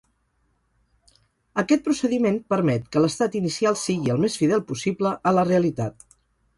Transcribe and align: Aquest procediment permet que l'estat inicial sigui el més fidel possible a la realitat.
Aquest 1.63 1.83
procediment 1.89 2.41
permet 2.55 2.89
que 2.97 3.05
l'estat 3.05 3.39
inicial 3.43 3.79
sigui 3.85 4.17
el 4.19 4.27
més 4.27 4.43
fidel 4.43 4.67
possible 4.75 5.17
a 5.33 5.39
la 5.41 5.49
realitat. 5.55 6.13